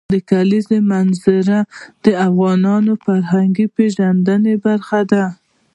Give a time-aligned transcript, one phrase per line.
[0.13, 1.59] د کلیزو منظره
[2.05, 5.25] د افغانانو د فرهنګي پیژندنې برخه ده.